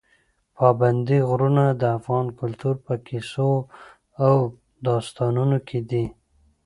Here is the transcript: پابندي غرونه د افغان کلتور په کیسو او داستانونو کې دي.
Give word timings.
پابندي 0.57 1.19
غرونه 1.29 1.65
د 1.81 1.83
افغان 1.97 2.27
کلتور 2.39 2.75
په 2.85 2.93
کیسو 3.07 3.51
او 4.25 4.35
داستانونو 4.85 5.57
کې 5.67 5.79
دي. 5.89 6.05